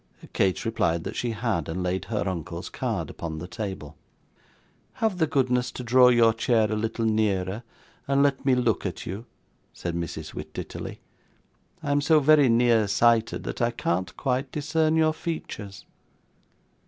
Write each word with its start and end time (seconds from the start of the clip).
Kate 0.33 0.65
replied 0.65 1.03
that 1.03 1.15
she 1.15 1.29
had, 1.29 1.69
and 1.69 1.83
laid 1.83 2.05
her 2.05 2.27
uncle's 2.27 2.69
card 2.69 3.07
upon 3.11 3.37
the 3.37 3.47
table. 3.47 3.95
'Have 4.93 5.19
the 5.19 5.27
goodness 5.27 5.69
to 5.71 5.83
draw 5.83 6.09
your 6.09 6.33
chair 6.33 6.71
a 6.71 6.75
little 6.75 7.05
nearer, 7.05 7.61
and 8.07 8.23
let 8.23 8.43
me 8.43 8.55
look 8.55 8.83
at 8.83 9.05
you,' 9.05 9.27
said 9.73 9.93
Mrs. 9.93 10.31
Wititterly; 10.33 11.01
'I 11.83 11.91
am 11.91 12.01
so 12.01 12.19
very 12.19 12.49
nearsighted 12.49 13.43
that 13.43 13.61
I 13.61 13.69
can't 13.69 14.17
quite 14.17 14.51
discern 14.51 14.95
your 14.95 15.13
features. 15.13 15.85